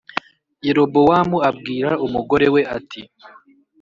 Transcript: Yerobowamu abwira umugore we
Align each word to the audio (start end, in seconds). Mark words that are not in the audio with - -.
Yerobowamu 0.65 1.37
abwira 1.49 1.91
umugore 2.05 2.47
we 2.53 2.61